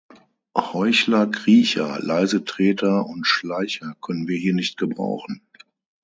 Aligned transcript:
Heuchler, 0.57 1.27
Kriecher, 1.27 1.99
Leisetreter 2.01 3.05
und 3.05 3.27
Schleicher 3.27 3.95
können 4.01 4.27
wir 4.27 4.35
hier 4.39 4.55
nicht 4.55 4.77
gebrauchen. 4.77 5.43